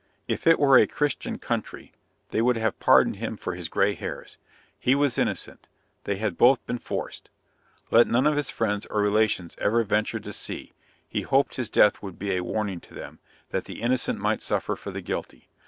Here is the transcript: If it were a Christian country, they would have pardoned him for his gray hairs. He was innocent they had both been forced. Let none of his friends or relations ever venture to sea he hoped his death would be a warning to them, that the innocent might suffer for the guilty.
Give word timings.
If 0.27 0.47
it 0.47 0.57
were 0.57 0.77
a 0.79 0.87
Christian 0.87 1.37
country, 1.37 1.91
they 2.29 2.41
would 2.41 2.57
have 2.57 2.79
pardoned 2.79 3.17
him 3.17 3.37
for 3.37 3.53
his 3.53 3.69
gray 3.69 3.93
hairs. 3.93 4.37
He 4.79 4.95
was 4.95 5.19
innocent 5.19 5.67
they 6.05 6.15
had 6.15 6.39
both 6.39 6.65
been 6.65 6.79
forced. 6.79 7.29
Let 7.91 8.07
none 8.07 8.25
of 8.25 8.35
his 8.35 8.49
friends 8.49 8.87
or 8.87 8.99
relations 9.01 9.55
ever 9.59 9.83
venture 9.83 10.19
to 10.19 10.33
sea 10.33 10.73
he 11.07 11.21
hoped 11.21 11.53
his 11.57 11.69
death 11.69 12.01
would 12.01 12.17
be 12.17 12.35
a 12.35 12.43
warning 12.43 12.79
to 12.79 12.95
them, 12.95 13.19
that 13.51 13.65
the 13.65 13.83
innocent 13.83 14.17
might 14.17 14.41
suffer 14.41 14.75
for 14.75 14.89
the 14.89 15.01
guilty. 15.01 15.49